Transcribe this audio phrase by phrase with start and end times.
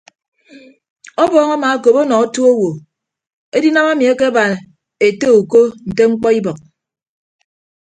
[1.23, 2.69] Ọbọọñ amaakop ọnọ otu owo
[3.55, 4.43] edinam emi akeba
[5.07, 6.59] ete uko nte mkpọ ibọk.